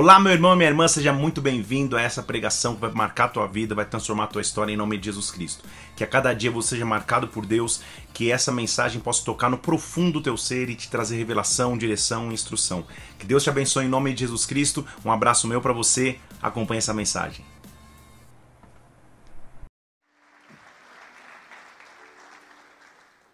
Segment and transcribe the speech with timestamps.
[0.00, 3.24] Olá, meu irmão e minha irmã, seja muito bem-vindo a essa pregação que vai marcar
[3.24, 5.64] a tua vida, vai transformar a tua história em nome de Jesus Cristo.
[5.96, 7.82] Que a cada dia você seja marcado por Deus,
[8.14, 12.30] que essa mensagem possa tocar no profundo do teu ser e te trazer revelação, direção
[12.30, 12.86] e instrução.
[13.18, 14.86] Que Deus te abençoe em nome de Jesus Cristo.
[15.04, 16.20] Um abraço meu para você.
[16.40, 17.44] Acompanhe essa mensagem.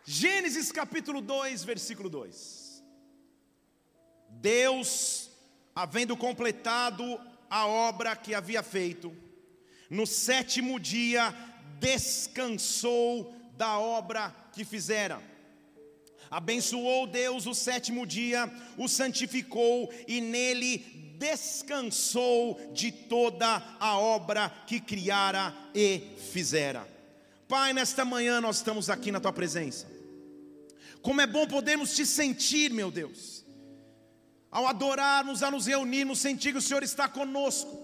[0.06, 2.82] Gênesis capítulo 2, versículo 2.
[4.30, 5.33] Deus
[5.74, 7.20] havendo completado
[7.50, 9.14] a obra que havia feito,
[9.90, 11.34] no sétimo dia
[11.80, 15.20] descansou da obra que fizera.
[16.30, 20.78] Abençoou Deus o sétimo dia, o santificou e nele
[21.18, 26.88] descansou de toda a obra que criara e fizera.
[27.46, 29.86] Pai, nesta manhã nós estamos aqui na tua presença.
[31.02, 33.33] Como é bom podermos te sentir, meu Deus
[34.54, 37.82] ao adorarmos, a nos reunirmos, sentir que o Senhor está conosco.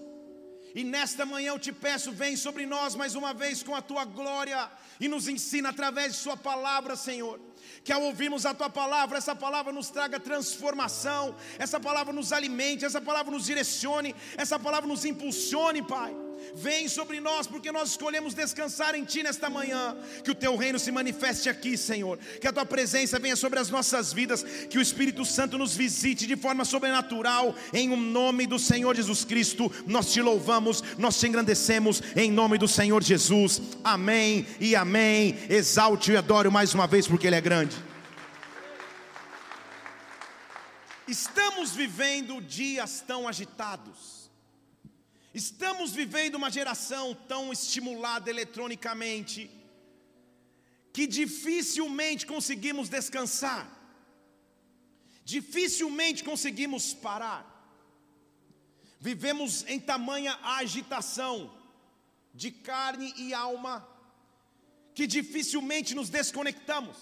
[0.73, 4.05] E nesta manhã eu te peço, vem sobre nós mais uma vez com a tua
[4.05, 7.41] glória e nos ensina através de Sua palavra, Senhor.
[7.83, 12.85] Que ao ouvirmos a tua palavra, essa palavra nos traga transformação, essa palavra nos alimente,
[12.85, 16.15] essa palavra nos direcione, essa palavra nos impulsione, Pai.
[16.53, 19.95] Vem sobre nós, porque nós escolhemos descansar em Ti nesta manhã.
[20.23, 22.17] Que o Teu reino se manifeste aqui, Senhor.
[22.39, 24.43] Que a Tua presença venha sobre as nossas vidas.
[24.69, 27.55] Que o Espírito Santo nos visite de forma sobrenatural.
[27.73, 32.01] Em o um nome do Senhor Jesus Cristo, nós te louvamos, nós te engrandecemos.
[32.15, 33.61] Em nome do Senhor Jesus.
[33.83, 35.37] Amém e amém.
[35.49, 37.75] Exalte e adore mais uma vez, porque Ele é grande.
[41.07, 44.20] Estamos vivendo dias tão agitados
[45.33, 49.49] Estamos vivendo uma geração tão estimulada eletronicamente
[50.91, 53.65] que dificilmente conseguimos descansar,
[55.23, 57.47] dificilmente conseguimos parar.
[58.99, 61.55] Vivemos em tamanha agitação
[62.33, 63.87] de carne e alma
[64.93, 66.97] que dificilmente nos desconectamos,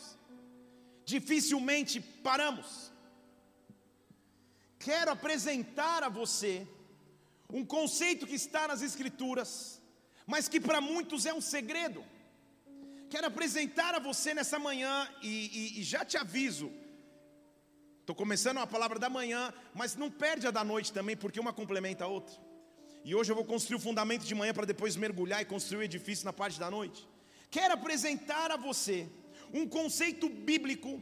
[1.04, 2.92] dificilmente paramos.
[4.78, 6.68] Quero apresentar a você
[7.52, 9.82] um conceito que está nas Escrituras,
[10.26, 12.04] mas que para muitos é um segredo.
[13.10, 16.72] Quero apresentar a você nessa manhã e, e, e já te aviso.
[18.02, 21.52] Estou começando a palavra da manhã, mas não perde a da noite também, porque uma
[21.52, 22.36] complementa a outra.
[23.04, 25.84] E hoje eu vou construir o fundamento de manhã para depois mergulhar e construir o
[25.84, 27.08] edifício na parte da noite.
[27.50, 29.10] Quero apresentar a você
[29.52, 31.02] um conceito bíblico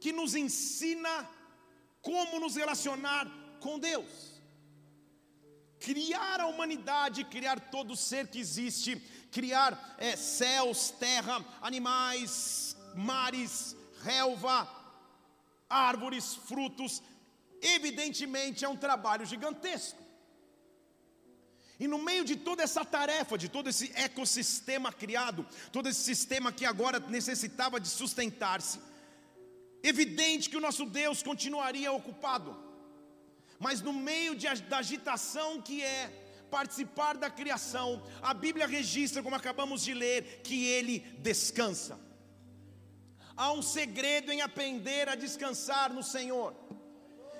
[0.00, 1.28] que nos ensina
[2.00, 3.30] como nos relacionar
[3.60, 4.37] com Deus
[5.80, 8.96] criar a humanidade, criar todo ser que existe,
[9.30, 14.68] criar é, céus, terra, animais, mares, relva,
[15.68, 17.02] árvores, frutos,
[17.60, 20.06] evidentemente é um trabalho gigantesco.
[21.80, 26.50] E no meio de toda essa tarefa, de todo esse ecossistema criado, todo esse sistema
[26.50, 28.80] que agora necessitava de sustentar-se,
[29.80, 32.67] evidente que o nosso Deus continuaria ocupado
[33.58, 36.10] mas no meio de, da agitação que é
[36.50, 41.98] participar da criação, a Bíblia registra, como acabamos de ler, que ele descansa.
[43.36, 46.54] Há um segredo em aprender a descansar no Senhor.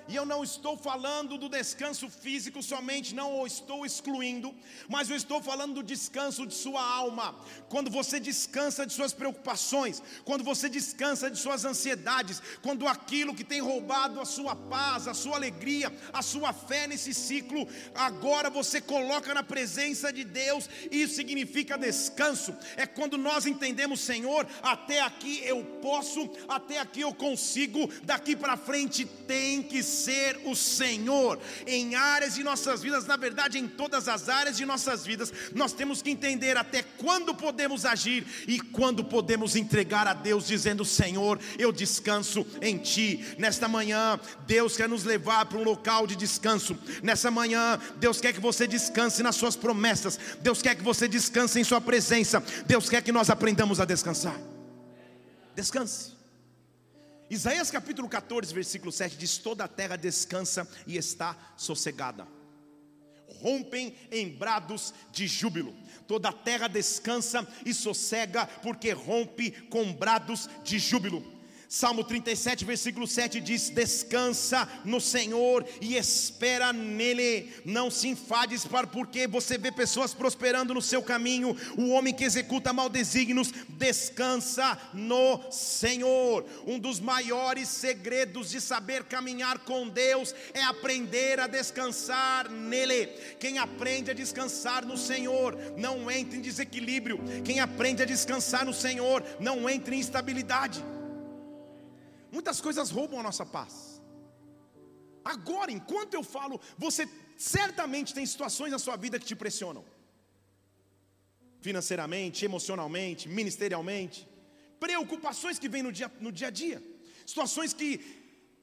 [0.09, 4.55] E eu não estou falando do descanso físico somente, não o estou excluindo,
[4.87, 7.35] mas eu estou falando do descanso de sua alma.
[7.69, 13.43] Quando você descansa de suas preocupações, quando você descansa de suas ansiedades, quando aquilo que
[13.43, 18.81] tem roubado a sua paz, a sua alegria, a sua fé nesse ciclo, agora você
[18.81, 22.51] coloca na presença de Deus, isso significa descanso.
[22.75, 28.57] É quando nós entendemos, Senhor, até aqui eu posso, até aqui eu consigo, daqui para
[28.57, 29.98] frente tem que ser
[30.45, 35.05] o Senhor em áreas de nossas vidas, na verdade, em todas as áreas de nossas
[35.05, 40.47] vidas, nós temos que entender até quando podemos agir e quando podemos entregar a Deus,
[40.47, 43.35] dizendo: Senhor, eu descanso em Ti.
[43.37, 46.77] Nesta manhã, Deus quer nos levar para um local de descanso.
[47.01, 51.59] Nessa manhã, Deus quer que você descanse nas Suas promessas, Deus quer que você descanse
[51.59, 54.39] em Sua presença, Deus quer que nós aprendamos a descansar.
[55.55, 56.18] Descanse.
[57.29, 62.27] Isaías capítulo 14, versículo 7 diz: Toda a terra descansa e está sossegada.
[63.41, 65.75] Rompem em brados de júbilo.
[66.07, 71.38] Toda a terra descansa e sossega, porque rompe com brados de júbilo.
[71.71, 77.53] Salmo 37, versículo 7 diz: Descansa no Senhor e espera nele.
[77.63, 81.55] Não se enfades para porque você vê pessoas prosperando no seu caminho.
[81.77, 86.43] O homem que executa mal desígnios, descansa no Senhor.
[86.65, 93.05] Um dos maiores segredos de saber caminhar com Deus é aprender a descansar nele.
[93.39, 97.19] Quem aprende a descansar no Senhor não entra em desequilíbrio.
[97.45, 100.83] Quem aprende a descansar no Senhor não entra em instabilidade.
[102.31, 104.01] Muitas coisas roubam a nossa paz.
[105.23, 109.83] Agora, enquanto eu falo, você certamente tem situações na sua vida que te pressionam.
[111.61, 114.27] Financeiramente, emocionalmente, ministerialmente.
[114.79, 116.81] Preocupações que vêm no dia, no dia a dia.
[117.25, 117.89] Situações que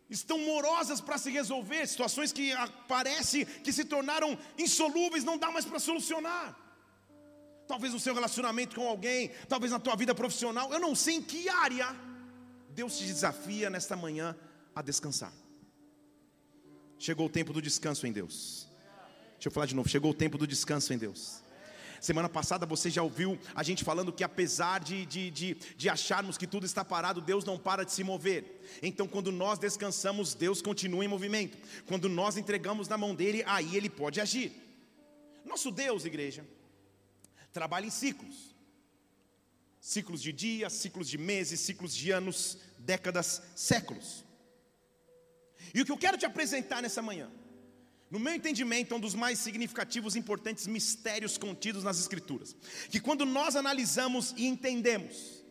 [0.08, 1.86] estão morosas para se resolver.
[1.86, 2.52] Situações que
[2.88, 6.56] parece que se tornaram insolúveis, não dá mais para solucionar.
[7.66, 10.72] Talvez no seu relacionamento com alguém, talvez na tua vida profissional.
[10.72, 11.88] Eu não sei em que área
[12.76, 14.36] Deus te desafia nesta manhã
[14.74, 15.32] a descansar.
[16.98, 18.68] Chegou o tempo do descanso em Deus.
[19.32, 19.88] Deixa eu falar de novo.
[19.88, 21.42] Chegou o tempo do descanso em Deus.
[22.02, 26.36] Semana passada você já ouviu a gente falando que apesar de, de, de, de, acharmos
[26.36, 28.62] que tudo está parado, Deus não para de se mover.
[28.82, 31.56] Então, quando nós descansamos, Deus continua em movimento.
[31.86, 34.52] Quando nós entregamos na mão dele, aí ele pode agir.
[35.46, 36.46] Nosso Deus, igreja,
[37.54, 38.54] trabalha em ciclos
[39.86, 44.24] ciclos de dias, ciclos de meses, ciclos de anos, décadas, séculos.
[45.74, 47.30] E o que eu quero te apresentar nessa manhã,
[48.10, 52.54] no meu entendimento, é um dos mais significativos e importantes mistérios contidos nas Escrituras.
[52.90, 55.44] Que quando nós analisamos e entendemos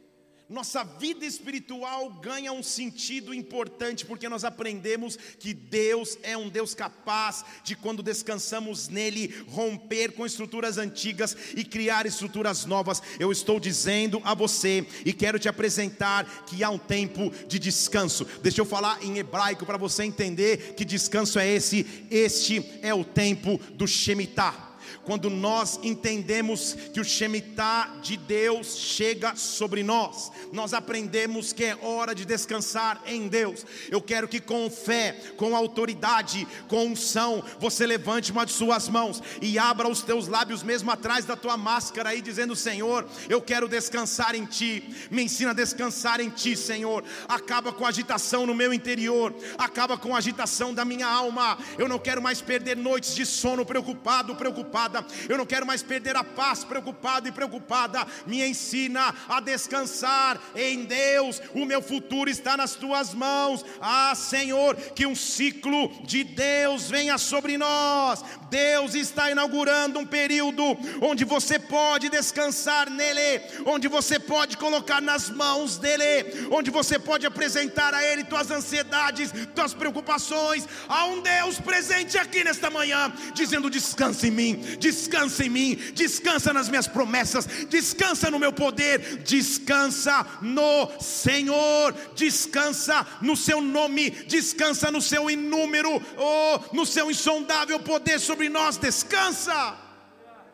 [0.48, 6.76] nossa vida espiritual ganha um sentido importante porque nós aprendemos que Deus é um Deus
[6.76, 13.02] capaz de, quando descansamos nele, romper com estruturas antigas e criar estruturas novas.
[13.20, 18.24] Eu estou dizendo a você e quero te apresentar que há um tempo de descanso.
[18.44, 22.06] Deixa eu falar em hebraico para você entender que descanso é esse.
[22.12, 29.36] Este é o tempo do Shemitah quando nós entendemos que o Shemitah de Deus chega
[29.36, 33.66] sobre nós, nós aprendemos que é hora de descansar em Deus.
[33.90, 39.22] Eu quero que com fé, com autoridade, com unção, você levante uma de suas mãos
[39.42, 43.68] e abra os teus lábios mesmo atrás da tua máscara aí, dizendo: Senhor, eu quero
[43.68, 47.04] descansar em Ti, me ensina a descansar em Ti, Senhor.
[47.28, 51.58] Acaba com a agitação no meu interior, acaba com a agitação da minha alma.
[51.78, 55.81] Eu não quero mais perder noites de sono preocupado, preocupada preocupada, eu não quero mais
[55.81, 58.06] perder a paz preocupado e preocupada.
[58.27, 63.63] Me ensina a descansar em Deus, o meu futuro está nas tuas mãos.
[63.80, 68.24] Ah, Senhor, que um ciclo de Deus venha sobre nós.
[68.50, 70.63] Deus está inaugurando um período
[71.01, 77.25] onde você pode descansar nele, onde você pode colocar nas mãos dele, onde você pode
[77.25, 80.68] apresentar a ele tuas ansiedades, tuas preocupações.
[80.88, 86.54] Há um Deus presente aqui nesta manhã, dizendo: descansa em mim, descansa em mim, descansa
[86.54, 94.92] nas minhas promessas, descansa no meu poder, descansa no Senhor, descansa no seu nome, descansa
[94.92, 99.78] no seu inúmero, oh, no seu insondável poder sobre nós, descansa,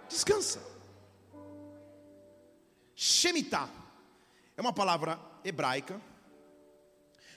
[0.10, 0.62] descansa.
[2.96, 3.69] Shemitah
[4.56, 6.00] é uma palavra hebraica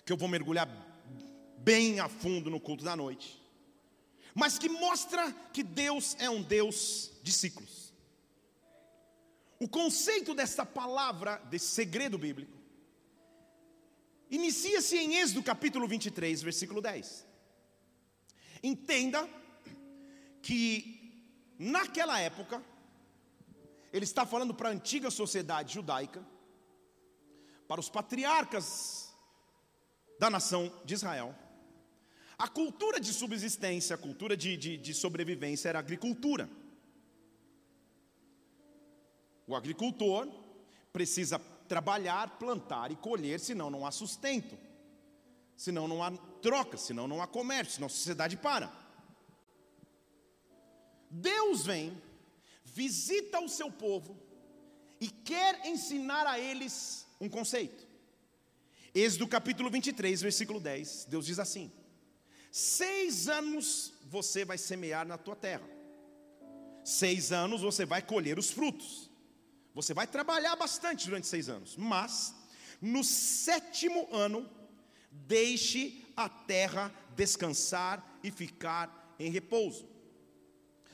[0.05, 0.69] que eu vou mergulhar
[1.59, 3.44] bem a fundo no culto da noite
[4.35, 7.95] mas que mostra que Deus é um Deus de ciclos.
[9.61, 12.59] O conceito desta palavra, desse segredo bíblico,
[14.29, 17.25] inicia-se em Êxodo capítulo 23, versículo 10.
[18.63, 19.29] Entenda
[20.43, 21.23] que
[21.59, 22.63] naquela época,
[23.93, 26.27] ele está falando para a antiga sociedade judaica,
[27.69, 29.15] para os patriarcas
[30.19, 31.35] da nação de Israel,
[32.39, 36.49] a cultura de subsistência, a cultura de, de, de sobrevivência era a agricultura.
[39.47, 40.29] O agricultor
[40.93, 41.39] precisa
[41.69, 44.57] trabalhar, plantar e colher, senão não há sustento,
[45.57, 46.11] senão não há
[46.43, 48.73] troca, senão não há comércio, senão a sociedade para.
[51.11, 52.01] Deus vem,
[52.65, 54.19] visita o seu povo
[55.01, 57.87] e quer ensinar a eles um conceito.
[58.95, 61.71] Êxodo capítulo 23, versículo 10, Deus diz assim:
[62.57, 65.69] Seis anos você vai semear na tua terra.
[66.85, 69.11] Seis anos você vai colher os frutos.
[69.75, 71.77] Você vai trabalhar bastante durante seis anos.
[71.77, 72.33] Mas,
[72.81, 74.49] no sétimo ano,
[75.11, 79.89] deixe a terra descansar e ficar em repouso.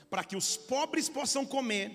[0.09, 1.91] Para que os pobres possam comer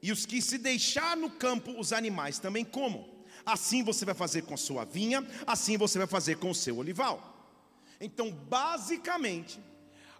[0.00, 3.04] e os que se deixar no campo, os animais também comam.
[3.44, 6.78] assim você vai fazer com a sua vinha, assim você vai fazer com o seu
[6.78, 7.39] olival.
[8.00, 9.60] Então, basicamente,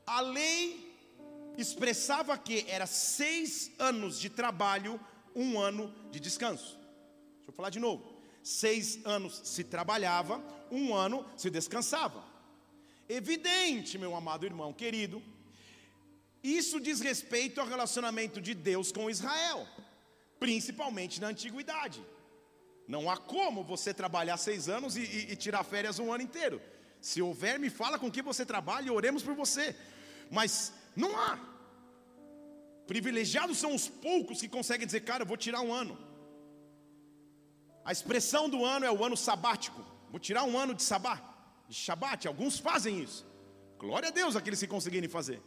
[0.07, 0.91] a lei
[1.57, 5.01] expressava que era seis anos de trabalho,
[5.35, 6.79] um ano de descanso.
[7.37, 8.21] Deixa eu falar de novo.
[8.43, 12.25] Seis anos se trabalhava, um ano se descansava.
[13.09, 15.23] Evidente, meu amado irmão querido,
[16.43, 19.67] isso diz respeito ao relacionamento de Deus com Israel,
[20.39, 22.05] principalmente na antiguidade.
[22.89, 26.61] Não há como você trabalhar seis anos e, e, e tirar férias um ano inteiro.
[27.01, 29.75] Se houver, me fala com que você trabalha e oremos por você.
[30.31, 31.39] Mas não há.
[32.87, 35.97] Privilegiados são os poucos que conseguem dizer, cara, eu vou tirar um ano.
[37.85, 39.85] A expressão do ano é o ano sabático.
[40.11, 41.21] Vou tirar um ano de sabá,
[41.69, 42.27] de shabat.
[42.27, 43.27] Alguns fazem isso.
[43.79, 45.41] Glória a Deus aqueles que conseguirem fazer.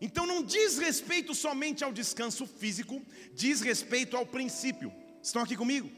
[0.00, 3.02] Então não diz respeito somente ao descanso físico,
[3.34, 4.92] diz respeito ao princípio.
[5.22, 5.90] Estão aqui comigo?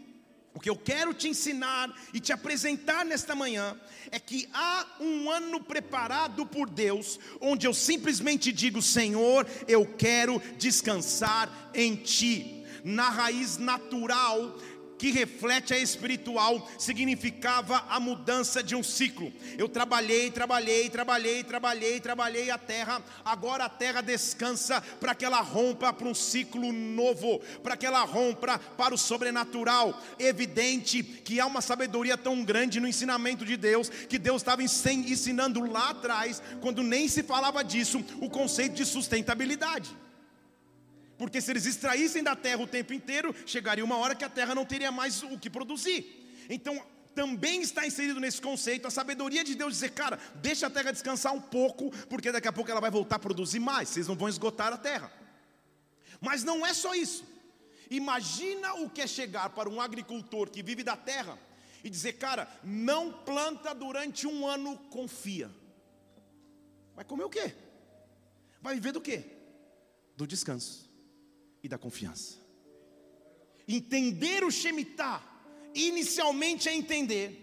[0.55, 3.75] O que eu quero te ensinar e te apresentar nesta manhã
[4.11, 10.41] é que há um ano preparado por Deus, onde eu simplesmente digo: Senhor, eu quero
[10.59, 12.59] descansar em Ti.
[12.85, 14.59] Na raiz natural
[15.03, 19.33] que reflete a espiritual, significava a mudança de um ciclo.
[19.59, 25.41] Eu trabalhei, trabalhei, trabalhei, trabalhei, trabalhei a terra, agora a terra descansa para que ela
[25.41, 30.01] rompa para um ciclo novo, para que ela rompa para o sobrenatural.
[30.21, 35.69] Evidente que há uma sabedoria tão grande no ensinamento de Deus, que Deus estava ensinando
[35.69, 39.91] lá atrás, quando nem se falava disso, o conceito de sustentabilidade.
[41.23, 44.57] Porque se eles extraíssem da terra o tempo inteiro, chegaria uma hora que a terra
[44.57, 46.45] não teria mais o que produzir.
[46.51, 50.91] Então, também está inserido nesse conceito a sabedoria de Deus dizer, cara, deixa a terra
[50.91, 54.17] descansar um pouco, porque daqui a pouco ela vai voltar a produzir mais, vocês não
[54.17, 55.13] vão esgotar a terra.
[56.21, 57.25] Mas não é só isso.
[57.89, 61.39] Imagina o que é chegar para um agricultor que vive da terra
[61.85, 65.49] e dizer, cara, não planta durante um ano, confia.
[66.97, 67.55] Vai comer o quê?
[68.61, 69.25] Vai viver do quê?
[70.17, 70.91] Do descanso
[71.63, 72.39] e da confiança.
[73.67, 75.23] Entender o Shemitah,
[75.75, 77.39] inicialmente é entender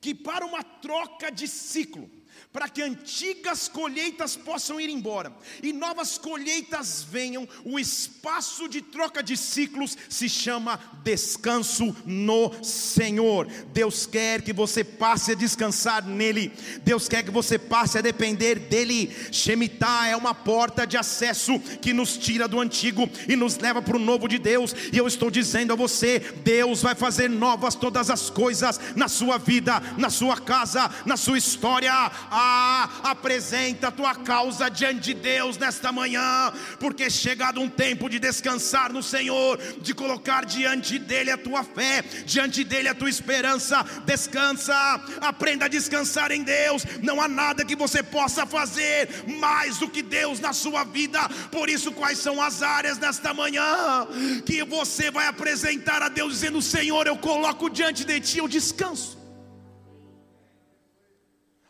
[0.00, 2.10] que para uma troca de ciclo,
[2.52, 9.22] para que antigas colheitas possam ir embora e novas colheitas venham, o espaço de troca
[9.22, 13.46] de ciclos se chama descanso no Senhor.
[13.72, 16.52] Deus quer que você passe a descansar nele,
[16.82, 19.14] Deus quer que você passe a depender dele.
[19.30, 23.96] Shemitah é uma porta de acesso que nos tira do antigo e nos leva para
[23.96, 28.10] o novo de Deus, e eu estou dizendo a você: Deus vai fazer novas todas
[28.10, 31.92] as coisas na sua vida, na sua casa, na sua história.
[32.30, 38.08] Ah, apresenta a tua causa diante de Deus nesta manhã, porque é chegado um tempo
[38.08, 43.10] de descansar no Senhor, de colocar diante dele a tua fé, diante dele a tua
[43.10, 43.84] esperança.
[44.04, 44.74] Descansa,
[45.20, 46.84] aprenda a descansar em Deus.
[47.02, 51.20] Não há nada que você possa fazer mais do que Deus na sua vida.
[51.50, 54.06] Por isso, quais são as áreas nesta manhã
[54.44, 59.25] que você vai apresentar a Deus dizendo: Senhor, eu coloco diante de ti o descanso.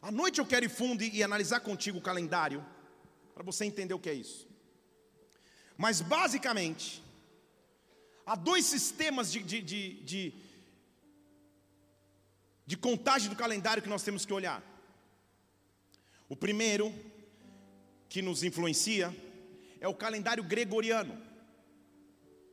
[0.06, 2.64] À noite eu quero ir fundo e analisar contigo o calendário,
[3.34, 4.46] para você entender o que é isso.
[5.76, 7.02] Mas basicamente,
[8.24, 10.34] há dois sistemas de, de, de, de,
[12.64, 14.62] de contagem do calendário que nós temos que olhar.
[16.28, 16.94] O primeiro,
[18.08, 19.12] que nos influencia,
[19.80, 21.20] é o calendário gregoriano,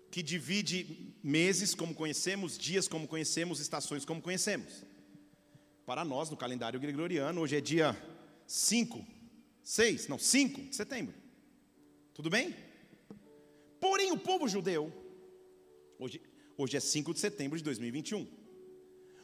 [0.09, 4.83] que divide meses como conhecemos, dias como conhecemos, estações como conhecemos.
[5.85, 7.95] Para nós, no calendário gregoriano, hoje é dia
[8.47, 9.05] 5,
[9.61, 11.13] 6, não, 5 de setembro.
[12.13, 12.55] Tudo bem?
[13.81, 14.91] Porém, o povo judeu,
[15.99, 16.21] hoje,
[16.57, 18.25] hoje é 5 de setembro de 2021.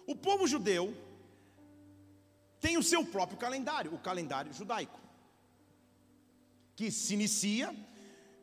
[0.05, 0.93] O povo judeu
[2.59, 4.99] tem o seu próprio calendário, o calendário judaico,
[6.75, 7.73] que se inicia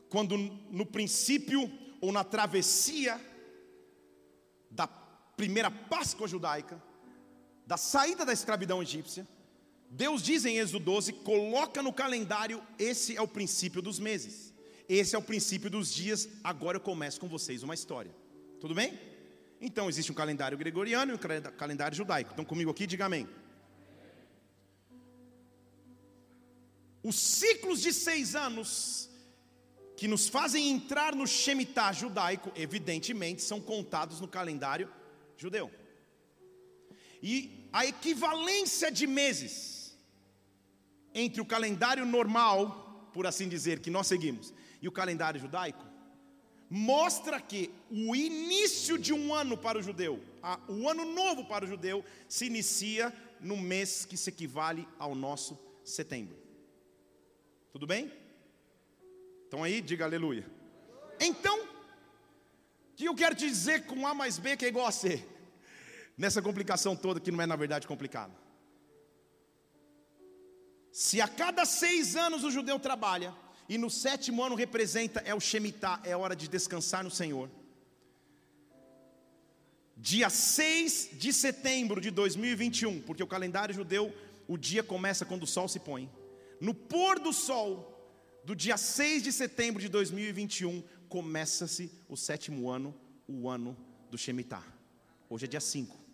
[0.08, 1.70] quando no princípio
[2.00, 3.20] ou na travessia
[4.70, 6.82] da primeira Páscoa judaica,
[7.66, 9.26] da saída da escravidão egípcia,
[9.90, 14.54] Deus diz em Êxodo 12: coloca no calendário, esse é o princípio dos meses,
[14.88, 16.28] esse é o princípio dos dias.
[16.44, 18.14] Agora eu começo com vocês uma história,
[18.60, 18.98] tudo bem?
[19.60, 22.30] Então existe um calendário gregoriano e um calendário judaico.
[22.30, 22.86] Estão comigo aqui?
[22.86, 23.26] Diga amém.
[27.02, 29.08] Os ciclos de seis anos
[29.96, 34.92] que nos fazem entrar no Shemitah judaico, evidentemente, são contados no calendário
[35.38, 35.70] judeu.
[37.22, 39.94] E a equivalência de meses
[41.12, 45.84] entre o calendário normal, por assim dizer, que nós seguimos, e o calendário judaico,
[46.70, 51.66] mostra que o início de um ano para o judeu, a, o ano novo para
[51.66, 56.34] o judeu, se inicia no mês que se equivale ao nosso setembro.
[57.72, 58.10] Tudo bem?
[59.48, 60.50] Então aí, diga aleluia.
[61.20, 64.92] Então, o que eu quero te dizer com A mais B que é igual a
[64.92, 65.35] C?
[66.16, 68.32] Nessa complicação toda que não é na verdade complicada.
[70.90, 73.34] Se a cada seis anos o judeu trabalha,
[73.68, 77.50] e no sétimo ano representa, é o Shemitah, é hora de descansar no Senhor.
[79.96, 84.14] Dia 6 de setembro de 2021, porque o calendário judeu,
[84.46, 86.10] o dia começa quando o sol se põe.
[86.60, 87.92] No pôr do sol
[88.44, 92.94] do dia 6 de setembro de 2021, começa-se o sétimo ano,
[93.26, 93.76] o ano
[94.10, 94.64] do Shemitah.
[95.28, 96.05] Hoje é dia 5.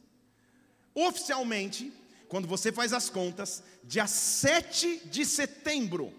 [0.95, 1.93] Oficialmente,
[2.29, 6.13] quando você faz as contas, dia 7 de setembro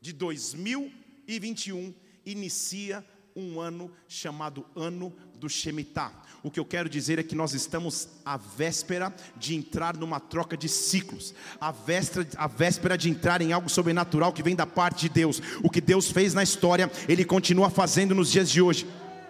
[0.00, 6.12] de 2021 inicia um ano chamado Ano do Shemitah.
[6.42, 10.56] O que eu quero dizer é que nós estamos à véspera de entrar numa troca
[10.56, 15.02] de ciclos, à véspera, à véspera de entrar em algo sobrenatural que vem da parte
[15.02, 15.42] de Deus.
[15.62, 18.86] O que Deus fez na história, Ele continua fazendo nos dias de hoje.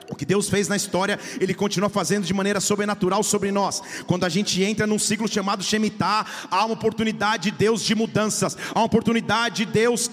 [0.08, 3.82] O que Deus fez na história, Ele continua fazendo de maneira sobrenatural sobre nós.
[4.06, 8.56] Quando a gente entra num ciclo chamado Shemitah, há uma oportunidade de Deus de mudanças,
[8.74, 10.08] há uma oportunidade de Deus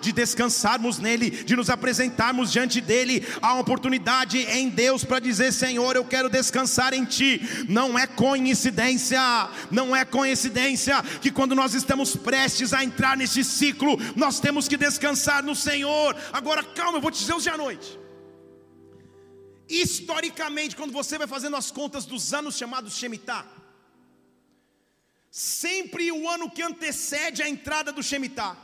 [0.00, 3.26] de descansarmos nele, de nos apresentarmos diante dele.
[3.42, 7.40] Há uma oportunidade em Deus para dizer: Senhor, eu quero descansar em Ti.
[7.68, 9.20] Não é coincidência,
[9.70, 14.76] não é coincidência que quando nós estamos prestes a entrar nesse ciclo, nós temos que
[14.76, 16.16] descansar no Senhor.
[16.32, 18.03] Agora, calma, eu vou te dizer hoje à noite.
[19.68, 23.46] Historicamente, quando você vai fazendo as contas dos anos chamados Shemitah,
[25.30, 28.56] sempre o ano que antecede a entrada do Shemitah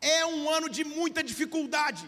[0.00, 2.06] é um ano de muita dificuldade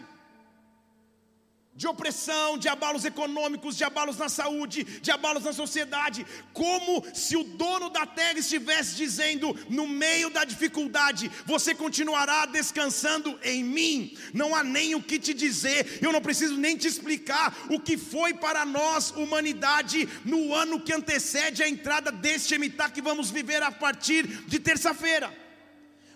[1.81, 6.23] de opressão, de abalos econômicos, de abalos na saúde, de abalos na sociedade,
[6.53, 13.35] como se o dono da terra estivesse dizendo, no meio da dificuldade, você continuará descansando
[13.43, 17.57] em mim, não há nem o que te dizer, eu não preciso nem te explicar
[17.71, 23.01] o que foi para nós, humanidade, no ano que antecede a entrada deste Emitá que
[23.01, 25.35] vamos viver a partir de terça-feira.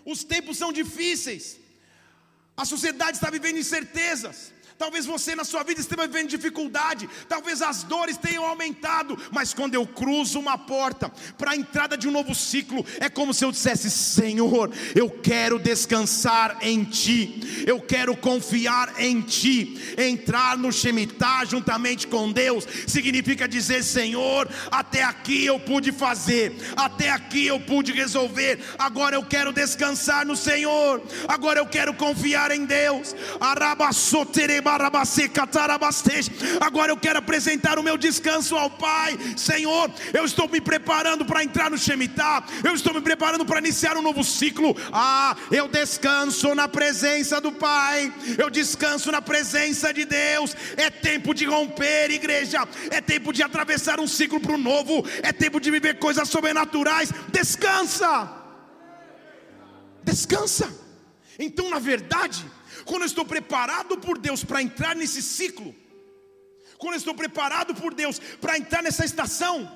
[0.04, 1.58] Os tempos são difíceis,
[2.56, 7.82] a sociedade está vivendo incertezas, Talvez você na sua vida esteja vivendo dificuldade, talvez as
[7.82, 12.34] dores tenham aumentado, mas quando eu cruzo uma porta para a entrada de um novo
[12.34, 19.00] ciclo, é como se eu dissesse: Senhor, eu quero descansar em Ti, eu quero confiar
[19.00, 19.96] em Ti.
[19.96, 27.10] Entrar no Shemitah juntamente com Deus significa dizer: Senhor, até aqui eu pude fazer, até
[27.10, 32.66] aqui eu pude resolver, agora eu quero descansar no Senhor, agora eu quero confiar em
[32.66, 33.16] Deus.
[33.40, 34.65] Arabassotereba
[36.60, 39.16] Agora eu quero apresentar o meu descanso ao Pai.
[39.36, 42.44] Senhor, eu estou me preparando para entrar no Shemitah.
[42.64, 44.76] Eu estou me preparando para iniciar um novo ciclo.
[44.92, 48.12] Ah, eu descanso na presença do Pai.
[48.38, 50.56] Eu descanso na presença de Deus.
[50.76, 52.66] É tempo de romper, igreja.
[52.90, 55.04] É tempo de atravessar um ciclo para o novo.
[55.22, 57.12] É tempo de viver coisas sobrenaturais.
[57.28, 58.30] Descansa.
[60.02, 60.85] Descansa.
[61.38, 62.44] Então, na verdade,
[62.84, 65.74] quando eu estou preparado por Deus para entrar nesse ciclo,
[66.78, 69.70] quando eu estou preparado por Deus para entrar nessa estação,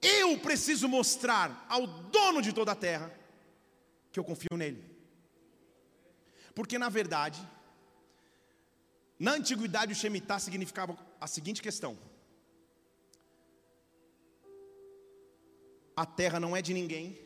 [0.00, 3.12] eu preciso mostrar ao dono de toda a terra
[4.12, 4.84] que eu confio nele.
[6.54, 7.40] Porque na verdade,
[9.18, 11.98] na antiguidade o Shemitah significava a seguinte questão:
[15.96, 17.18] a terra não é de ninguém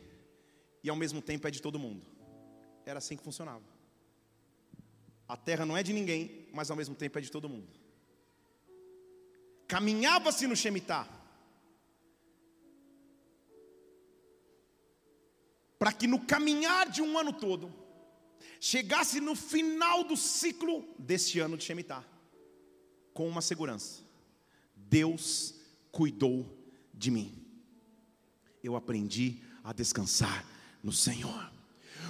[0.83, 2.18] e ao mesmo tempo é de todo mundo.
[2.89, 3.63] Era assim que funcionava.
[5.27, 7.67] A terra não é de ninguém, mas ao mesmo tempo é de todo mundo.
[9.67, 11.07] Caminhava-se no Shemitah.
[15.77, 17.71] Para que no caminhar de um ano todo,
[18.59, 22.03] chegasse no final do ciclo deste ano de Shemitah,
[23.13, 24.01] com uma segurança:
[24.75, 25.53] Deus
[25.91, 26.43] cuidou
[26.91, 27.45] de mim.
[28.63, 30.43] Eu aprendi a descansar
[30.83, 31.58] no Senhor.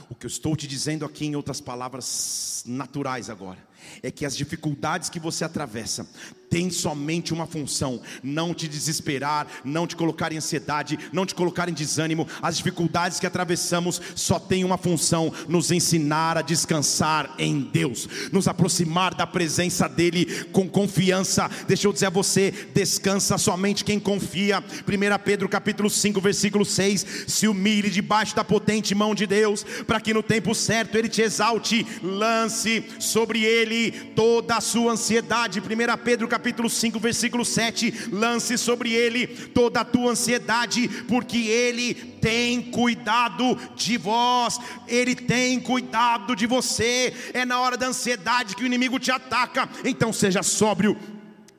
[0.09, 3.59] O que eu estou te dizendo aqui, em outras palavras naturais agora,
[4.01, 6.07] é que as dificuldades que você atravessa
[6.49, 11.69] tem somente uma função: não te desesperar, não te colocar em ansiedade, não te colocar
[11.69, 12.27] em desânimo.
[12.41, 18.47] As dificuldades que atravessamos só têm uma função: nos ensinar a descansar em Deus, nos
[18.47, 21.49] aproximar da presença dEle com confiança.
[21.67, 24.59] Deixa eu dizer a você: descansa somente quem confia.
[24.59, 30.01] 1 Pedro capítulo 5, versículo 6: se humilhe debaixo da potente mão de Deus, para
[30.01, 35.59] que no tempo certo Ele te exalte, lance sobre Ele ele toda a sua ansiedade.
[35.59, 35.63] 1
[36.03, 38.09] Pedro capítulo 5, versículo 7.
[38.11, 45.59] Lance sobre ele toda a tua ansiedade, porque ele tem cuidado de vós, ele tem
[45.59, 47.13] cuidado de você.
[47.33, 50.97] É na hora da ansiedade que o inimigo te ataca, então seja sóbrio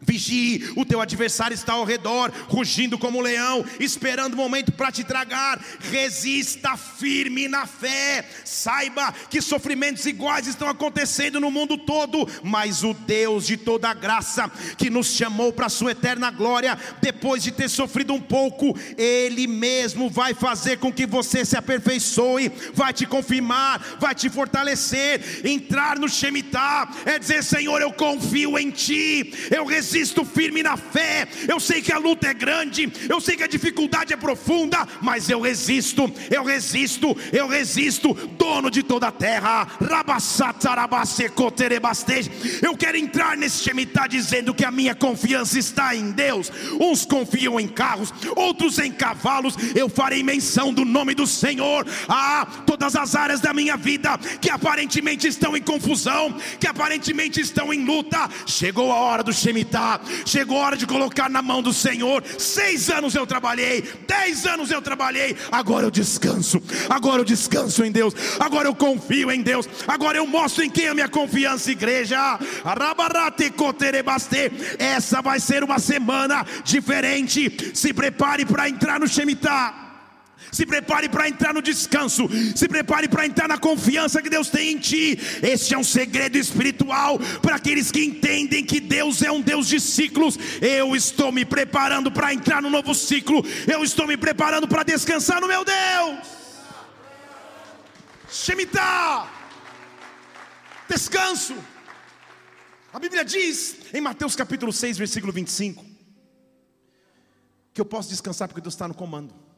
[0.02, 4.90] Vigie, o teu adversário está ao redor, rugindo como um leão, esperando o momento para
[4.90, 5.60] te tragar.
[5.90, 8.26] Resista firme na fé.
[8.44, 14.50] Saiba que sofrimentos iguais estão acontecendo no mundo todo, mas o Deus de toda graça,
[14.78, 19.46] que nos chamou para a sua eterna glória, depois de ter sofrido um pouco, Ele
[19.46, 25.42] mesmo vai fazer com que você se aperfeiçoe, vai te confirmar, vai te fortalecer.
[25.44, 30.76] Entrar no Shemitah é dizer: Senhor, eu confio em Ti, eu resisto resisto firme na
[30.76, 31.26] fé.
[31.48, 35.28] Eu sei que a luta é grande, eu sei que a dificuldade é profunda, mas
[35.28, 38.14] eu resisto, eu resisto, eu resisto.
[38.38, 39.66] Dono de toda a terra,
[42.62, 46.52] eu quero entrar nesse Shemitah dizendo que a minha confiança está em Deus.
[46.80, 49.56] Uns confiam em carros, outros em cavalos.
[49.74, 54.50] Eu farei menção do nome do Senhor a todas as áreas da minha vida que
[54.50, 58.30] aparentemente estão em confusão, que aparentemente estão em luta.
[58.46, 59.79] Chegou a hora do Shemitah
[60.24, 62.22] Chegou a hora de colocar na mão do Senhor.
[62.38, 65.36] Seis anos eu trabalhei, dez anos eu trabalhei.
[65.50, 66.62] Agora eu descanso.
[66.88, 68.14] Agora eu descanso em Deus.
[68.38, 69.68] Agora eu confio em Deus.
[69.86, 72.38] Agora eu mostro em quem é a minha confiança, igreja.
[74.78, 77.72] Essa vai ser uma semana diferente.
[77.74, 79.89] Se prepare para entrar no Shemitah.
[80.52, 82.28] Se prepare para entrar no descanso.
[82.56, 85.18] Se prepare para entrar na confiança que Deus tem em ti.
[85.42, 89.80] Este é um segredo espiritual para aqueles que entendem que Deus é um Deus de
[89.80, 90.38] ciclos.
[90.60, 93.44] Eu estou me preparando para entrar no novo ciclo.
[93.66, 96.18] Eu estou me preparando para descansar no meu Deus.
[98.30, 99.28] Shemitah.
[100.88, 101.54] Descanso.
[102.92, 105.84] A Bíblia diz em Mateus capítulo 6, versículo 25,
[107.72, 109.49] que eu posso descansar porque Deus está no comando.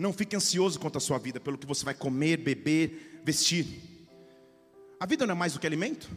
[0.00, 3.66] Não fique ansioso quanto à sua vida, pelo que você vai comer, beber, vestir.
[4.98, 6.10] A vida não é mais do que alimento?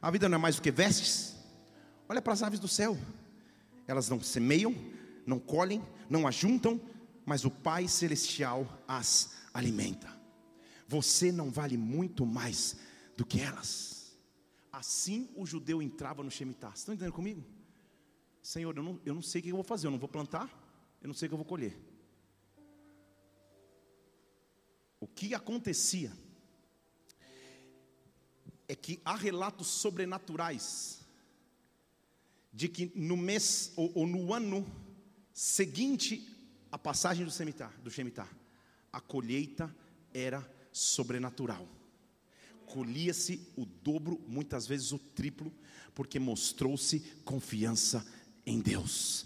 [0.00, 1.34] A vida não é mais do que vestes?
[2.08, 2.96] Olha para as aves do céu.
[3.88, 4.72] Elas não semeiam,
[5.26, 6.80] não colhem, não ajuntam,
[7.26, 10.08] mas o Pai Celestial as alimenta.
[10.86, 12.76] Você não vale muito mais
[13.16, 14.16] do que elas.
[14.70, 16.72] Assim o judeu entrava no Shemitah.
[16.72, 17.44] Estão entendendo comigo?
[18.40, 20.48] Senhor, eu não, eu não sei o que eu vou fazer, eu não vou plantar,
[21.02, 21.97] eu não sei o que eu vou colher.
[25.00, 26.12] O que acontecia
[28.66, 31.00] é que há relatos sobrenaturais
[32.52, 34.66] de que no mês ou, ou no ano
[35.32, 36.36] seguinte
[36.70, 37.90] à passagem do Shemitah, do
[38.92, 39.74] a colheita
[40.12, 41.66] era sobrenatural.
[42.66, 45.52] Colhia-se o dobro, muitas vezes o triplo,
[45.94, 48.06] porque mostrou-se confiança
[48.44, 49.24] em Deus.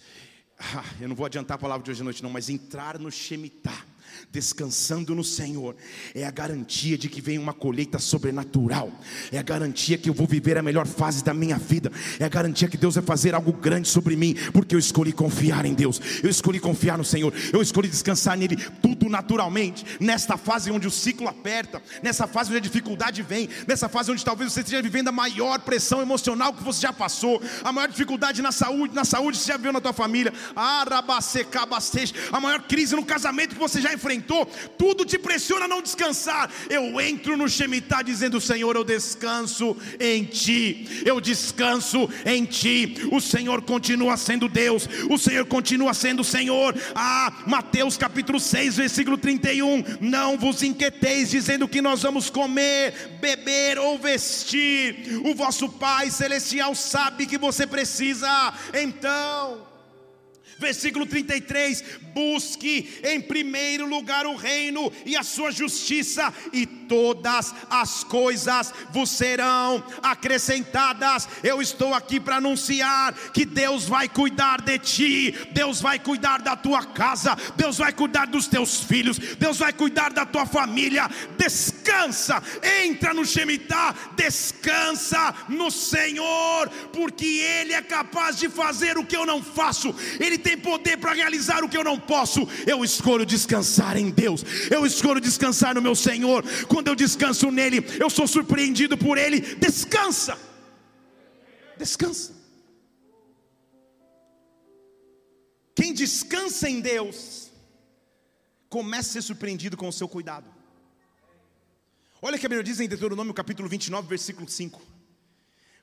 [0.58, 3.10] Ah, eu não vou adiantar a palavra de hoje à noite, não, mas entrar no
[3.10, 3.91] Shemitah
[4.30, 5.74] descansando no Senhor,
[6.14, 8.90] é a garantia de que vem uma colheita sobrenatural,
[9.30, 12.28] é a garantia que eu vou viver a melhor fase da minha vida, é a
[12.28, 16.00] garantia que Deus vai fazer algo grande sobre mim, porque eu escolhi confiar em Deus,
[16.22, 20.90] eu escolhi confiar no Senhor, eu escolhi descansar nele, tudo naturalmente, nesta fase onde o
[20.90, 25.08] ciclo aperta, nessa fase onde a dificuldade vem, nessa fase onde talvez você esteja vivendo
[25.08, 29.38] a maior pressão emocional que você já passou, a maior dificuldade na saúde, na saúde
[29.38, 34.50] você já viu na tua família, a maior crise no casamento que você já enfrentou
[34.78, 36.50] tudo te pressiona a não descansar.
[36.68, 43.08] Eu entro no Shemitah dizendo: Senhor, eu descanso em Ti, eu descanso em Ti.
[43.10, 46.74] O Senhor continua sendo Deus, o Senhor continua sendo Senhor.
[46.94, 49.84] Ah, Mateus capítulo 6, versículo 31.
[50.00, 55.20] Não vos inquieteis dizendo que nós vamos comer, beber ou vestir.
[55.24, 58.28] O vosso Pai Celestial sabe que você precisa.
[58.74, 59.72] Então,
[60.62, 61.82] Versículo 33:
[62.14, 69.08] Busque em primeiro lugar o reino e a sua justiça, e todas as coisas vos
[69.08, 71.26] serão acrescentadas.
[71.42, 76.54] Eu estou aqui para anunciar que Deus vai cuidar de ti, Deus vai cuidar da
[76.54, 81.08] tua casa, Deus vai cuidar dos teus filhos, Deus vai cuidar da tua família.
[81.38, 82.42] Descansa,
[82.84, 89.24] entra no Shemitah, descansa no Senhor, porque Ele é capaz de fazer o que eu
[89.24, 92.46] não faço, Ele tem poder para realizar o que eu não posso.
[92.66, 94.44] Eu escolho descansar em Deus.
[94.70, 96.44] Eu escolho descansar no meu Senhor.
[96.68, 99.40] Quando eu descanso nele, eu sou surpreendido por ele.
[99.56, 100.38] Descansa.
[101.76, 102.34] Descansa.
[105.74, 107.50] Quem descansa em Deus,
[108.68, 110.52] começa a ser surpreendido com o seu cuidado.
[112.20, 114.80] Olha o que a Bíblia diz em Deuteronômio capítulo 29, versículo 5.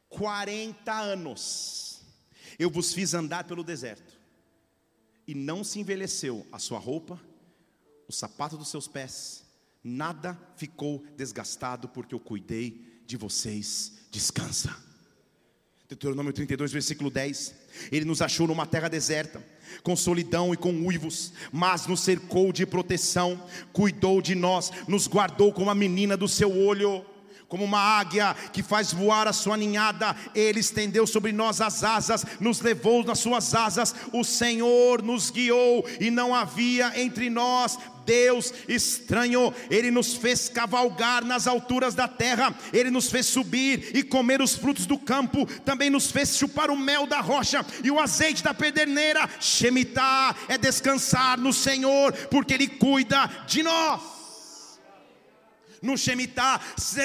[0.10, 1.90] 40 anos
[2.60, 4.20] eu vos fiz andar pelo deserto,
[5.26, 7.20] e não se envelheceu a sua roupa,
[8.08, 9.46] o sapato dos seus pés,
[9.84, 13.94] nada ficou desgastado, porque eu cuidei de vocês.
[14.12, 14.76] Descansa.
[15.88, 17.56] Deuteronômio 32, versículo 10.
[17.92, 19.44] Ele nos achou numa terra deserta,
[19.82, 25.52] com solidão e com uivos, mas nos cercou de proteção, cuidou de nós, nos guardou
[25.52, 27.04] como a menina do seu olho
[27.50, 32.24] como uma águia que faz voar a sua ninhada, Ele estendeu sobre nós as asas,
[32.40, 38.52] nos levou nas suas asas, o Senhor nos guiou, e não havia entre nós Deus
[38.68, 44.42] estranho, Ele nos fez cavalgar nas alturas da terra, Ele nos fez subir e comer
[44.42, 48.44] os frutos do campo, também nos fez chupar o mel da rocha e o azeite
[48.44, 49.30] da pederneira.
[49.40, 54.19] Shemitah é descansar no Senhor, porque Ele cuida de nós
[55.82, 56.60] no Shemitah,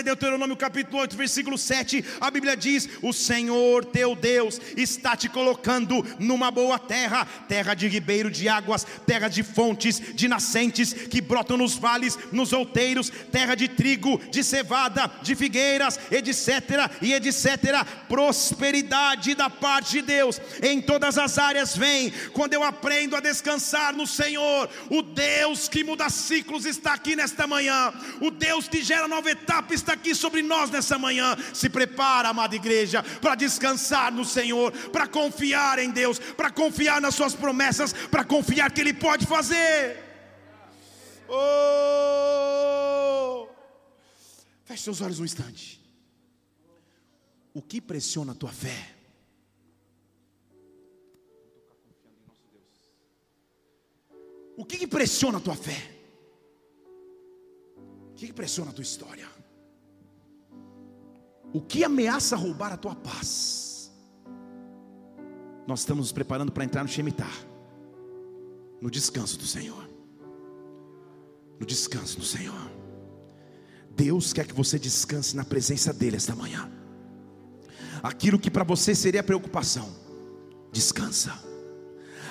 [0.04, 6.04] Deuteronômio capítulo 8, versículo 7, a Bíblia diz: O Senhor teu Deus está te colocando
[6.18, 11.56] numa boa terra, terra de ribeiro de águas, terra de fontes, de nascentes que brotam
[11.56, 17.86] nos vales, nos outeiros, terra de trigo, de cevada, de figueiras, etc, e etc.
[18.08, 23.94] Prosperidade da parte de Deus em todas as áreas vem quando eu aprendo a descansar
[23.94, 24.68] no Senhor.
[24.90, 27.92] O Deus que muda ciclos está aqui nesta manhã.
[28.20, 31.36] O Deus Deus que gera nova etapa está aqui sobre nós nessa manhã.
[31.52, 37.14] Se prepara, amada igreja, para descansar no Senhor, para confiar em Deus, para confiar nas
[37.14, 40.02] Suas promessas, para confiar que Ele pode fazer.
[41.28, 41.44] Oh!
[44.64, 45.80] Feche seus olhos um instante.
[47.52, 48.90] O que pressiona a tua fé?
[54.56, 55.93] O que, que pressiona a tua fé?
[58.26, 59.28] Que pressiona a tua história?
[61.52, 63.92] O que ameaça roubar a tua paz?
[65.66, 67.30] Nós estamos nos preparando para entrar no Shemitah,
[68.80, 69.88] no descanso do Senhor.
[71.60, 72.70] No descanso do Senhor.
[73.90, 76.70] Deus quer que você descanse na presença dEle esta manhã.
[78.02, 79.88] Aquilo que para você seria preocupação,
[80.72, 81.32] descansa.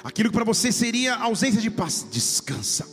[0.03, 2.92] Aquilo que para você seria ausência de paz, descansa